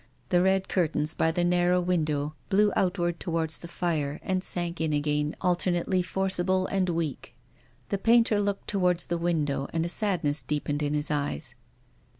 [0.29, 4.93] The red curtains by the narrow window blew outward towards the fire, and sank in
[4.93, 7.35] again, alternately forcible and weak.
[7.89, 11.53] The painter looked towards the window and a sadness deepened in his eyes.